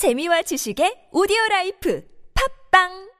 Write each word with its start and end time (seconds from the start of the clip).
재미와 0.00 0.40
지식의 0.40 1.12
오디오 1.12 1.36
life 1.50 2.02
팟빵 2.32 3.10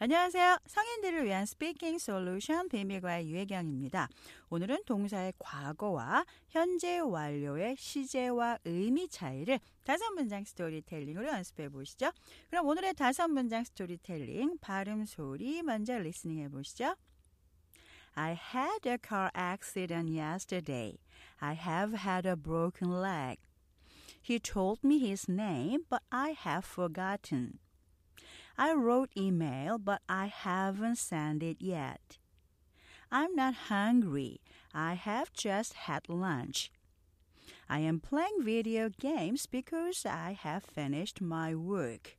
안녕하세요. 0.00 0.58
성인들을 0.66 1.24
위한 1.26 1.46
speaking 1.46 1.98
solution 1.98 2.68
비밀과외 2.68 3.30
유혜경입니다. 3.30 4.08
오늘은 4.50 4.82
동사의 4.84 5.34
과거와 5.38 6.24
현재 6.48 6.98
완료의 6.98 7.76
시제와 7.78 8.58
의미 8.64 9.08
차이를 9.08 9.60
다섯 9.84 10.10
문장 10.14 10.42
스토리텔링으로 10.42 11.28
연습해 11.28 11.68
보시죠. 11.68 12.10
그럼 12.50 12.66
오늘의 12.66 12.94
다섯 12.94 13.28
문장 13.28 13.62
스토리텔링 13.62 14.58
발음 14.60 15.04
소리 15.04 15.62
먼저 15.62 15.96
리스닝 15.96 16.40
해 16.40 16.48
보시죠. 16.48 16.96
I 18.15 18.33
had 18.33 18.85
a 18.85 18.97
car 18.97 19.31
accident 19.35 20.09
yesterday. 20.09 20.99
I 21.41 21.53
have 21.53 21.93
had 21.93 22.25
a 22.25 22.35
broken 22.35 22.89
leg. 22.89 23.37
He 24.21 24.39
told 24.39 24.83
me 24.83 24.99
his 24.99 25.29
name, 25.29 25.81
but 25.89 26.01
I 26.11 26.29
have 26.31 26.65
forgotten. 26.65 27.59
I 28.57 28.73
wrote 28.73 29.11
email, 29.15 29.77
but 29.77 30.01
I 30.09 30.27
haven't 30.27 30.97
sent 30.97 31.43
it 31.43 31.57
yet. 31.61 32.17
I'm 33.11 33.35
not 33.35 33.69
hungry. 33.69 34.41
I 34.73 34.95
have 34.95 35.31
just 35.31 35.73
had 35.87 36.09
lunch. 36.09 36.71
I 37.69 37.79
am 37.79 37.99
playing 37.99 38.41
video 38.41 38.89
games 38.89 39.45
because 39.45 40.05
I 40.05 40.33
have 40.33 40.63
finished 40.63 41.21
my 41.21 41.53
work. 41.53 42.17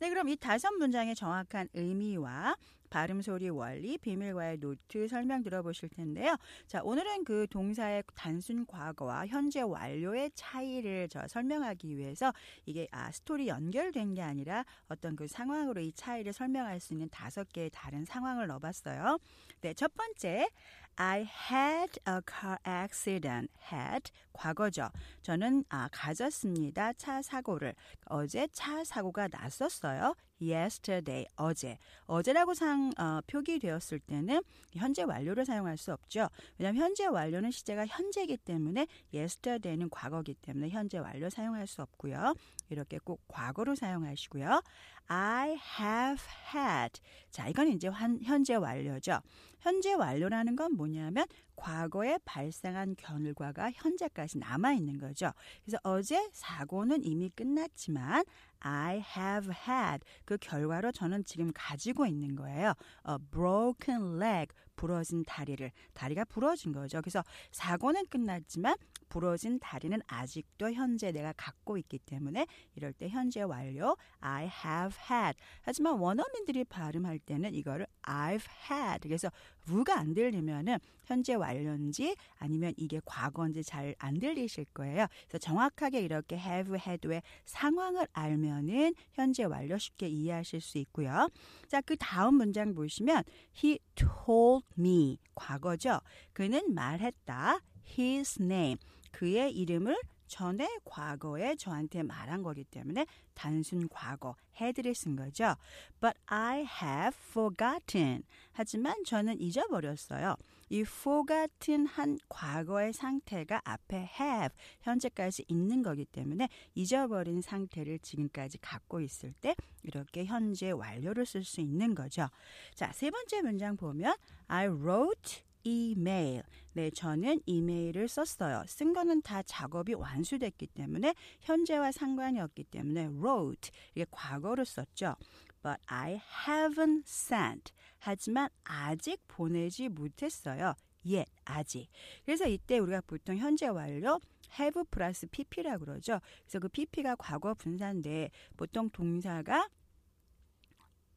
네, 0.00 0.08
그럼 0.10 0.28
이 0.28 0.36
다섯 0.36 0.70
문장의 0.78 1.14
정확한 1.14 1.68
의미와 1.74 2.56
발음 2.93 3.23
소리 3.23 3.49
원리, 3.49 3.97
비밀과외 3.97 4.59
노트 4.59 5.07
설명 5.07 5.41
들어보실 5.41 5.89
텐데요. 5.89 6.37
자, 6.67 6.79
오늘은 6.83 7.23
그 7.23 7.47
동사의 7.49 8.03
단순 8.13 8.67
과거와 8.67 9.25
현재 9.25 9.61
완료의 9.61 10.29
차이를 10.35 11.09
저 11.09 11.27
설명하기 11.27 11.97
위해서 11.97 12.31
이게 12.67 12.87
아, 12.91 13.11
스토리 13.11 13.47
연결된 13.47 14.13
게 14.13 14.21
아니라 14.21 14.63
어떤 14.89 15.15
그 15.15 15.27
상황으로 15.27 15.81
이 15.81 15.91
차이를 15.91 16.33
설명할 16.33 16.79
수 16.79 16.93
있는 16.93 17.09
다섯 17.09 17.51
개의 17.51 17.71
다른 17.73 18.05
상황을 18.05 18.45
넣어봤어요. 18.45 19.17
네, 19.61 19.73
첫 19.73 19.91
번째. 19.95 20.47
I 20.95 21.27
had 21.51 21.99
a 22.07 22.21
car 22.27 22.59
accident. 22.67 23.51
had 23.71 24.11
과거죠. 24.33 24.89
저는 25.23 25.63
아, 25.69 25.89
가졌습니다. 25.91 26.93
차 26.93 27.23
사고를. 27.23 27.73
어제 28.05 28.47
차 28.51 28.83
사고가 28.83 29.29
났었어요. 29.29 30.13
Yesterday 30.51 31.25
어제 31.35 31.77
어제라고 32.05 32.53
상 32.53 32.91
어, 32.97 33.21
표기되었을 33.27 33.99
때는 33.99 34.41
현재 34.73 35.03
완료를 35.03 35.45
사용할 35.45 35.77
수 35.77 35.93
없죠. 35.93 36.29
왜냐하면 36.57 36.83
현재 36.83 37.05
완료는 37.05 37.51
시제가 37.51 37.85
현재이기 37.87 38.37
때문에 38.37 38.87
yesterday는 39.13 39.89
과거기 39.89 40.33
때문에 40.35 40.69
현재 40.69 40.97
완료 40.97 41.29
사용할 41.29 41.67
수 41.67 41.81
없고요. 41.81 42.33
이렇게 42.69 42.99
꼭 42.99 43.21
과거로 43.27 43.75
사용하시고요. 43.75 44.61
I 45.07 45.49
have 45.79 46.23
had. 46.53 46.99
자, 47.29 47.47
이건 47.47 47.67
이제 47.69 47.87
환, 47.87 48.19
현재 48.23 48.55
완료죠. 48.55 49.19
현재 49.59 49.93
완료라는 49.93 50.55
건 50.55 50.73
뭐냐면 50.75 51.25
과거에 51.55 52.17
발생한 52.25 52.95
결과가 52.97 53.71
현재까지 53.71 54.39
남아 54.39 54.73
있는 54.73 54.97
거죠. 54.97 55.31
그래서 55.63 55.77
어제 55.83 56.29
사고는 56.33 57.03
이미 57.03 57.29
끝났지만 57.29 58.23
I 58.63 59.03
have 59.15 59.53
had 59.67 60.03
그 60.25 60.37
결과로 60.37 60.91
저는 60.91 61.23
지금 61.25 61.51
가지고 61.53 62.05
있는 62.05 62.35
거예요. 62.35 62.73
A 63.07 63.17
broken 63.31 64.21
leg 64.21 64.53
부러진 64.75 65.23
다리를 65.25 65.71
다리가 65.93 66.25
부러진 66.25 66.71
거죠. 66.71 67.01
그래서 67.01 67.23
사고는 67.51 68.07
끝났지만 68.07 68.75
부러진 69.09 69.59
다리는 69.59 69.99
아직도 70.07 70.73
현재 70.73 71.11
내가 71.11 71.33
갖고 71.37 71.77
있기 71.77 71.99
때문에 71.99 72.47
이럴 72.75 72.93
때 72.93 73.09
현재 73.09 73.41
완료 73.43 73.95
I 74.19 74.49
have 74.65 74.97
had. 75.11 75.37
하지만 75.61 75.99
원어민들이 75.99 76.63
발음할 76.63 77.19
때는 77.19 77.53
이거를 77.53 77.85
I've 78.01 78.47
had. 78.71 79.07
그래서 79.07 79.29
루가 79.67 79.97
안 79.97 80.13
들리면은 80.13 80.77
현재 81.05 81.33
완료인지 81.35 82.15
아니면 82.37 82.73
이게 82.77 82.99
과거인지 83.05 83.63
잘 83.63 83.95
안 83.99 84.19
들리실 84.19 84.65
거예요. 84.73 85.07
그래서 85.27 85.37
정확하게 85.39 86.01
이렇게 86.01 86.35
have 86.35 86.77
had의 86.77 87.21
상황을 87.45 88.07
알면은 88.11 88.93
현재 89.13 89.43
완료 89.43 89.77
쉽게 89.77 90.07
이해하실 90.07 90.61
수 90.61 90.77
있고요. 90.79 91.29
자, 91.67 91.81
그 91.81 91.95
다음 91.97 92.35
문장 92.35 92.73
보시면 92.73 93.23
he 93.63 93.79
told 93.95 94.65
me 94.77 95.19
과거죠. 95.35 95.99
그는 96.33 96.73
말했다. 96.73 97.59
his 97.97 98.41
name 98.41 98.77
그의 99.11 99.53
이름을 99.53 99.95
전에 100.27 100.67
과거에 100.85 101.55
저한테 101.55 102.03
말한 102.03 102.43
거기 102.43 102.63
때문에 102.63 103.05
단순 103.33 103.87
과거 103.89 104.35
had를 104.59 104.95
쓴 104.95 105.15
거죠. 105.15 105.55
But 105.99 106.17
I 106.27 106.59
have 106.59 107.17
forgotten. 107.29 108.23
하지만 108.51 109.03
저는 109.05 109.39
잊어버렸어요. 109.39 110.35
이 110.69 110.79
forgotten 110.79 111.85
한 111.85 112.17
과거의 112.29 112.93
상태가 112.93 113.61
앞에 113.63 114.09
have 114.19 114.55
현재까지 114.81 115.45
있는 115.47 115.83
거기 115.83 116.05
때문에 116.05 116.49
잊어버린 116.73 117.41
상태를 117.41 117.99
지금까지 117.99 118.57
갖고 118.59 119.01
있을 119.01 119.33
때 119.33 119.55
이렇게 119.83 120.25
현재 120.25 120.71
완료를 120.71 121.25
쓸 121.25 121.43
수 121.43 121.61
있는 121.61 121.93
거죠. 121.93 122.27
자, 122.73 122.91
세 122.93 123.11
번째 123.11 123.41
문장 123.41 123.77
보면 123.77 124.15
I 124.47 124.67
wrote 124.67 125.43
이메일. 125.63 126.43
네, 126.73 126.89
저는 126.89 127.41
이메일을 127.45 128.07
썼어요. 128.07 128.63
쓴 128.67 128.93
거는 128.93 129.21
다 129.21 129.41
작업이 129.43 129.93
완수됐기 129.93 130.67
때문에 130.67 131.15
현재와 131.41 131.91
상관이 131.91 132.39
없기 132.39 132.65
때문에 132.65 133.07
wrote 133.07 133.71
이게 133.95 134.05
과거로 134.11 134.63
썼죠. 134.65 135.15
But 135.61 135.79
I 135.87 136.19
haven't 136.45 137.03
sent. 137.07 137.71
하지만 137.99 138.49
아직 138.63 139.21
보내지 139.27 139.89
못했어요. 139.89 140.73
yet 141.05 141.31
아직. 141.45 141.87
그래서 142.25 142.47
이때 142.47 142.79
우리가 142.79 143.01
보통 143.01 143.37
현재 143.37 143.67
완료 143.67 144.19
have 144.59 144.83
플러스 144.91 145.27
pp라고 145.27 145.85
그러죠. 145.85 146.19
그래서 146.43 146.59
그 146.59 146.67
pp가 146.67 147.15
과거 147.15 147.53
분사인데 147.53 148.29
보통 148.57 148.89
동사가 148.89 149.69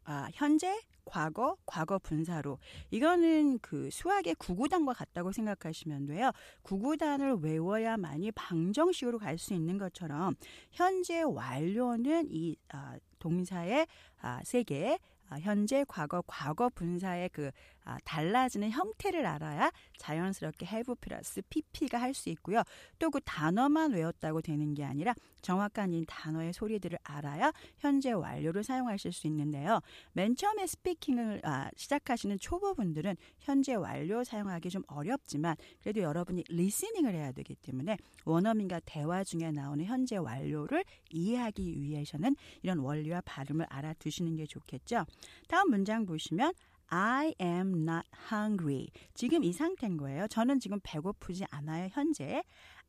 아, 0.06 0.28
현재 0.32 0.80
과거, 1.04 1.56
과거 1.66 1.98
분사로. 1.98 2.58
이거는 2.90 3.58
그 3.60 3.90
수학의 3.90 4.34
구구단과 4.36 4.92
같다고 4.92 5.30
생각하시면 5.32 6.06
돼요. 6.06 6.30
구구단을 6.62 7.36
외워야만이 7.42 8.32
방정식으로 8.32 9.18
갈 9.18 9.36
수 9.38 9.52
있는 9.54 9.78
것처럼 9.78 10.34
현재 10.72 11.22
완료는 11.22 12.28
이 12.30 12.56
아, 12.70 12.96
동사의 13.18 13.86
아, 14.20 14.40
세개 14.44 14.98
아, 15.28 15.38
현재, 15.40 15.84
과거, 15.88 16.22
과거 16.26 16.68
분사의 16.68 17.30
그 17.30 17.50
아, 17.86 17.96
달라지는 18.04 18.70
형태를 18.70 19.24
알아야 19.24 19.70
자연스럽게 19.98 20.66
have 20.66 20.94
플러스 21.00 21.40
pp가 21.48 21.98
할 22.00 22.12
수 22.12 22.28
있고요. 22.30 22.62
또 22.98 23.10
그 23.10 23.20
단어만 23.24 23.92
외웠다고 23.92 24.42
되는 24.42 24.74
게 24.74 24.84
아니라 24.84 25.14
정확한 25.40 25.92
이 25.94 26.04
단어의 26.06 26.52
소리들을 26.52 26.98
알아야 27.04 27.52
현재 27.78 28.10
완료를 28.12 28.64
사용하실 28.64 29.12
수 29.12 29.26
있는데요. 29.28 29.80
맨 30.12 30.34
처음에 30.34 30.66
스피킹을 30.66 31.40
아, 31.44 31.70
시작하시는 31.76 32.38
초보분들은 32.38 33.16
현재 33.38 33.74
완료 33.74 34.24
사용하기 34.24 34.70
좀 34.70 34.82
어렵지만 34.88 35.54
그래도 35.80 36.00
여러분이 36.00 36.44
리스닝을 36.48 37.14
해야 37.14 37.32
되기 37.32 37.54
때문에 37.54 37.96
원어민과 38.24 38.80
대화 38.84 39.22
중에 39.22 39.52
나오는 39.52 39.84
현재 39.84 40.16
완료를 40.16 40.84
이해하기 41.10 41.80
위해서는 41.80 42.34
이런 42.62 42.78
원리와 42.78 43.22
발음을 43.24 43.66
알아두시는 43.70 44.36
게 44.36 44.46
좋겠죠. 44.46 45.04
다음 45.48 45.70
문장 45.70 46.04
보시면 46.04 46.52
I 46.88 47.34
am 47.40 47.82
not 47.82 48.06
hungry. 48.30 48.88
지금 49.14 49.42
이 49.44 49.52
상태인 49.52 49.96
거예요. 49.96 50.28
저는 50.28 50.60
지금 50.60 50.78
배고프지 50.82 51.46
않아요. 51.50 51.88
현재 51.92 52.42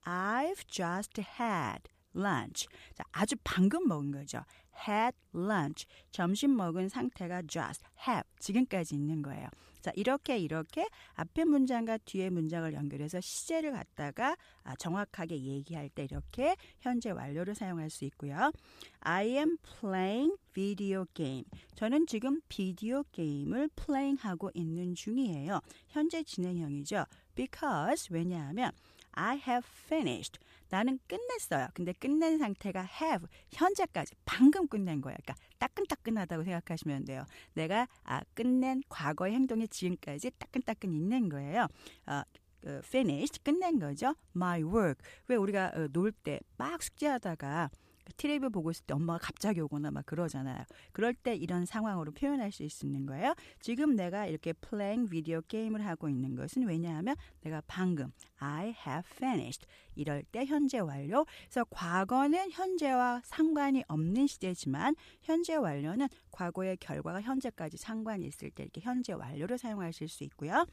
I've 0.06 0.68
just 0.68 1.22
had 1.40 1.90
lunch. 2.18 2.68
자, 2.96 3.04
아주 3.12 3.36
방금 3.44 3.88
먹은 3.88 4.12
거죠. 4.12 4.44
had 4.88 5.16
lunch. 5.36 5.86
점심 6.12 6.56
먹은 6.56 6.90
상태가 6.90 7.44
just 7.48 7.84
have. 8.08 8.24
지금까지 8.40 8.96
있는 8.96 9.22
거예요. 9.22 9.50
자, 9.82 9.92
이렇게 9.96 10.38
이렇게 10.38 10.88
앞에 11.14 11.46
문장과 11.46 11.98
뒤에 12.00 12.30
문장을 12.30 12.74
연결해서 12.74 13.22
시제를 13.22 13.72
갖다가 13.72 14.36
아, 14.64 14.76
정확하게 14.76 15.40
얘기할 15.40 15.90
때 15.90 16.04
이렇게 16.04 16.56
현재 16.82 17.12
완료를 17.12 17.56
사용할 17.56 17.90
수 17.90 18.04
있고요. 18.06 18.52
I 19.00 19.28
am 19.30 19.58
playing 19.80 20.36
video 20.54 21.06
game. 21.14 21.46
저는 21.76 22.08
지금 22.08 22.42
비디오 22.50 23.04
게임을 23.12 23.70
playing 23.78 24.22
하고 24.22 24.52
있는 24.54 24.94
중이에요. 24.94 25.62
현재 25.88 26.24
진행형이죠. 26.24 27.06
because 27.36 28.10
왜냐하면 28.12 28.72
I 29.18 29.42
have 29.48 29.68
finished. 29.86 30.40
나는 30.70 31.00
끝냈어요. 31.08 31.70
근데 31.74 31.94
끝낸 31.94 32.38
상태가 32.38 32.88
have 33.02 33.28
현재까지 33.52 34.16
방금 34.26 34.68
끝낸 34.68 35.02
거야. 35.02 35.16
그러니까 35.16 35.36
따끈따끈하다고 35.60 36.44
생각하시면 36.44 37.06
돼요. 37.06 37.26
내가 37.54 37.88
아, 38.04 38.22
끝낸 38.34 38.84
과거의 38.90 39.34
행동이 39.34 39.68
지금까지 39.68 40.32
따끈따끈 40.38 40.94
있는 40.94 41.30
거예요. 41.30 41.68
어, 42.06 42.22
그 42.62 42.82
finished 42.86 43.42
끝낸 43.44 43.80
거죠. 43.80 44.14
My 44.36 44.62
work. 44.62 45.02
왜 45.28 45.36
우리가 45.36 45.72
어, 45.74 45.88
놀때 45.92 46.40
막 46.58 46.84
숙제하다가 46.84 47.70
텔레비 48.16 48.50
보고 48.50 48.72
있을 48.72 48.86
때 48.86 48.94
엄마가 48.94 49.20
갑자기 49.20 49.60
오거나 49.62 49.92
막 49.92 50.06
그러잖아요. 50.06 50.64
그럴 50.92 51.14
때 51.14 51.36
이런 51.36 51.66
상황으로 51.66 52.12
표현할 52.12 52.52
수 52.52 52.64
있는 52.86 53.06
거예요. 53.06 53.36
지금 53.60 53.96
내가 53.96 54.26
이렇게 54.26 54.54
playing 54.54 55.10
게임을 55.48 55.86
하고 55.86 56.10
있는 56.10 56.36
것은 56.36 56.64
왜냐하면 56.68 57.16
내가 57.42 57.62
방금 57.68 58.12
I 58.38 58.76
have 58.86 59.04
finished 59.16 59.68
이럴 59.98 60.24
때 60.24 60.46
현재 60.46 60.80
완료. 60.80 61.26
그래서 61.50 61.66
과거는 61.70 62.52
현재와 62.52 63.22
상관이 63.26 63.84
없는 63.88 64.28
시제지만 64.28 64.96
현재 65.22 65.56
완료는 65.56 66.08
과거의 66.32 66.78
결과가 66.78 67.22
현재까지 67.22 67.78
상관이 67.78 68.26
있을 68.28 68.52
때 68.52 68.64
이렇게 68.64 68.82
현재 68.82 69.14
완료로 69.14 69.58
사용하실 69.58 70.08
수 70.08 70.24
있고요. 70.26 70.66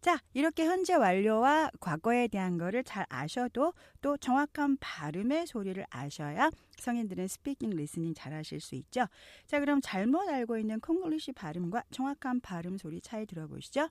자, 0.00 0.18
이렇게 0.34 0.64
현재 0.66 0.94
완료와 0.94 1.70
과거에 1.80 2.28
대한 2.28 2.58
거를 2.58 2.84
잘 2.84 3.06
아셔도 3.08 3.72
또 4.00 4.16
정확한 4.16 4.76
발음의 4.78 5.46
소리를 5.46 5.84
아셔야 5.90 6.50
성인들은 6.78 7.28
speaking 7.28 7.70
listening 7.70 8.14
잘 8.14 8.34
하실 8.34 8.60
수 8.60 8.74
있죠. 8.74 9.06
자, 9.46 9.60
그럼 9.60 9.80
잘못 9.82 10.28
알고 10.28 10.58
있는 10.58 10.80
콩글리시 10.80 11.32
발음과 11.32 11.84
정확한 11.90 12.40
발음 12.40 12.76
소리 12.76 13.00
차이 13.00 13.24
들어보시죠. 13.26 13.88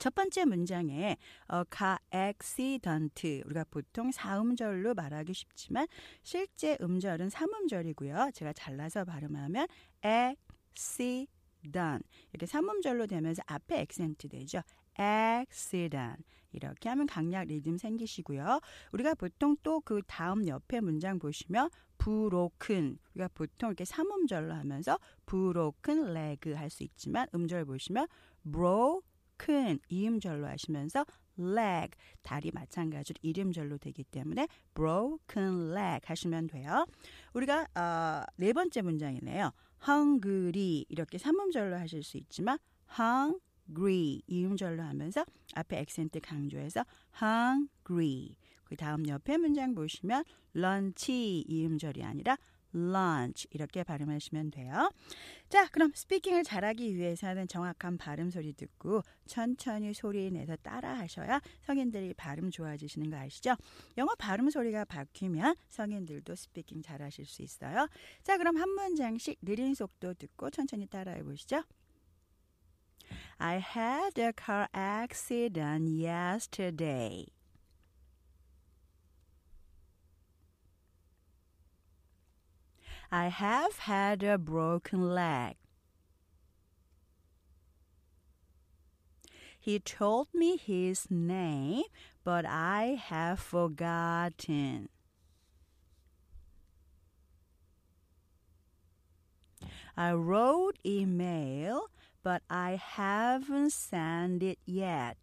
첫 0.00 0.14
번째 0.14 0.46
문장에 0.46 1.18
어, 1.48 1.62
가 1.64 1.98
accident 2.12 3.42
우리가 3.44 3.64
보통 3.70 4.10
사음절로 4.10 4.94
말하기 4.94 5.34
쉽지만 5.34 5.86
실제 6.22 6.78
음절은 6.80 7.28
삼음절이고요. 7.28 8.30
제가 8.32 8.54
잘라서 8.54 9.04
발음하면 9.04 9.66
accident 10.02 11.28
이렇게 12.32 12.46
삼음절로 12.46 13.06
되면서 13.08 13.42
앞에 13.46 13.80
액센트 13.82 14.28
되죠. 14.30 14.62
accident 14.98 16.24
이렇게 16.52 16.88
하면 16.88 17.06
강약 17.06 17.48
리듬 17.48 17.76
생기시고요. 17.76 18.60
우리가 18.92 19.14
보통 19.14 19.54
또 19.62 19.82
그 19.82 20.00
다음 20.06 20.48
옆에 20.48 20.80
문장 20.80 21.18
보시면 21.18 21.68
broken 21.98 22.98
우리가 23.14 23.28
보통 23.34 23.68
이렇게 23.68 23.84
삼음절로 23.84 24.54
하면서 24.54 24.98
broken 25.26 26.16
leg 26.16 26.54
할수 26.54 26.84
있지만 26.84 27.26
음절 27.34 27.66
보시면 27.66 28.06
bro 28.50 29.02
큰 29.40 29.78
이음절로 29.88 30.46
하시면서 30.46 31.06
leg 31.38 31.96
다리 32.20 32.50
마찬가지로 32.52 33.18
이름절로 33.22 33.78
되기 33.78 34.04
때문에 34.04 34.46
broken 34.74 35.72
leg 35.72 36.00
하시면 36.04 36.48
돼요. 36.48 36.84
우리가 37.32 37.66
어, 37.74 38.24
네 38.36 38.52
번째 38.52 38.82
문장이네요. 38.82 39.50
hungry 39.88 40.84
이렇게 40.90 41.16
삼음절로 41.16 41.76
하실 41.76 42.02
수 42.02 42.18
있지만 42.18 42.58
hungry 43.00 44.20
이음절로 44.26 44.82
하면서 44.82 45.24
앞에 45.54 45.78
액센트 45.78 46.20
강조해서 46.20 46.84
hungry 47.22 48.36
그 48.64 48.76
다음 48.76 49.08
옆에 49.08 49.38
문장 49.38 49.74
보시면 49.74 50.22
lunch 50.54 51.46
이음절이 51.48 52.04
아니라 52.04 52.36
lunch 52.74 53.46
이렇게 53.50 53.82
발음하시면 53.82 54.50
돼요. 54.50 54.90
자, 55.48 55.68
그럼 55.68 55.92
speaking을 55.94 56.44
잘하기 56.44 56.96
위해서는 56.96 57.48
정확한 57.48 57.98
발음 57.98 58.30
소리 58.30 58.52
듣고 58.52 59.02
천천히 59.26 59.92
소리 59.94 60.30
내서 60.30 60.56
따라 60.56 60.98
하셔야 60.98 61.40
성인들이 61.62 62.14
발음 62.14 62.50
좋아지시는 62.50 63.10
거 63.10 63.16
아시죠? 63.16 63.56
영어 63.98 64.14
발음 64.18 64.50
소리가 64.50 64.84
바뀌면 64.84 65.56
성인들도 65.68 66.34
speaking 66.34 66.82
잘하실 66.82 67.26
수 67.26 67.42
있어요. 67.42 67.88
자, 68.22 68.38
그럼 68.38 68.56
한 68.56 68.68
문장씩 68.70 69.38
느린 69.42 69.74
속도 69.74 70.14
듣고 70.14 70.50
천천히 70.50 70.86
따라해 70.86 71.22
보시죠. 71.22 71.62
I 73.38 73.56
had 73.56 74.20
a 74.20 74.32
car 74.36 74.68
accident 74.74 75.88
yesterday. 75.88 77.26
I 83.12 83.26
have 83.26 83.78
had 83.80 84.22
a 84.22 84.38
broken 84.38 85.10
leg. 85.10 85.56
He 89.58 89.78
told 89.80 90.28
me 90.32 90.56
his 90.56 91.10
name, 91.10 91.82
but 92.24 92.46
I 92.46 93.00
have 93.02 93.40
forgotten. 93.40 94.88
I 99.96 100.12
wrote 100.12 100.78
email, 100.86 101.90
but 102.22 102.42
I 102.48 102.76
haven't 102.76 103.72
sent 103.72 104.42
it 104.42 104.58
yet. 104.64 105.18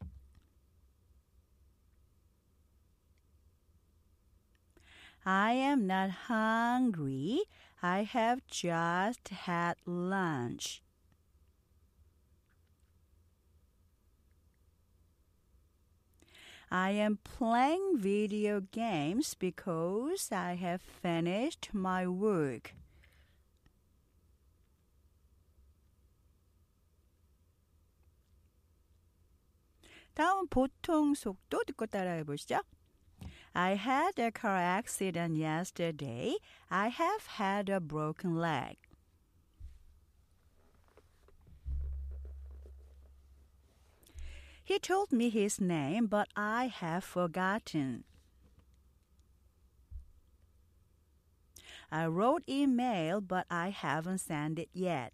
I 5.26 5.52
am 5.52 5.87
not 5.87 6.11
hungry. 6.29 7.43
I 7.82 8.05
have 8.05 8.46
just 8.46 9.29
had 9.29 9.76
lunch. 9.87 10.82
I 16.70 16.93
am 16.93 17.19
playing 17.23 17.99
video 17.99 18.61
games 18.61 19.34
because 19.34 20.32
I 20.32 20.55
have 20.55 20.81
finished 20.81 21.69
my 21.75 22.06
work. 22.06 22.73
다음 30.14 30.46
보통 30.49 31.14
속도 31.14 31.62
듣고 31.64 31.87
따라해 31.87 32.25
보시죠. 32.25 32.61
I 33.59 33.74
had 33.74 34.19
a 34.19 34.30
car 34.30 34.56
accident 34.56 35.36
yesterday. 35.36 36.36
I 36.69 36.89
have 36.89 37.25
had 37.25 37.69
a 37.69 37.80
broken 37.80 38.36
leg. 38.36 38.77
He 44.63 44.77
told 44.77 45.12
me 45.12 45.31
his 45.31 45.59
name, 45.59 46.06
but 46.06 46.27
I 46.36 46.68
have 46.68 47.04
forgotten. 47.04 48.04
I 51.92 52.06
wrote 52.06 52.44
email, 52.48 53.21
but 53.21 53.48
I 53.50 53.69
haven't 53.71 54.19
sent 54.19 54.59
it 54.59 54.69
yet. 54.71 55.13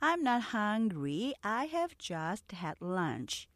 I'm 0.00 0.22
not 0.22 0.42
hungry. 0.54 1.34
I 1.42 1.64
have 1.64 1.98
just 1.98 2.52
had 2.52 2.76
lunch. 2.80 3.48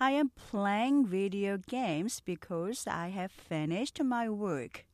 I 0.00 0.12
am 0.12 0.30
playing 0.30 1.06
video 1.06 1.58
games 1.58 2.20
because 2.20 2.86
I 2.86 3.10
have 3.10 3.32
finished 3.32 4.00
my 4.00 4.28
work. 4.28 4.84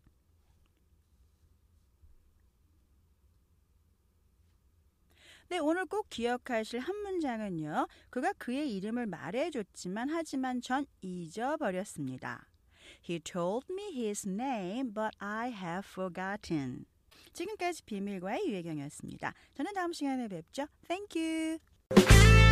네, 5.50 5.58
오늘 5.58 5.84
꼭 5.84 6.08
기억하실 6.08 6.80
한 6.80 6.96
문장은요. 7.02 7.86
그가 8.08 8.32
그의 8.38 8.74
이름을 8.74 9.06
말해줬지만 9.06 10.08
하지만 10.08 10.62
전 10.62 10.86
잊어버렸습니다. 11.02 12.46
He 13.08 13.20
told 13.20 13.66
me 13.70 13.92
his 13.92 14.26
name, 14.26 14.92
but 14.92 15.14
I 15.18 15.50
have 15.50 15.86
forgotten. 15.86 16.86
지금까지 17.34 17.82
비밀과의 17.84 18.48
유혜경이었습니다. 18.48 19.34
저는 19.54 19.74
다음 19.74 19.92
시간에 19.92 20.28
뵙죠. 20.28 20.66
Thank 20.88 21.20
you. 21.20 22.43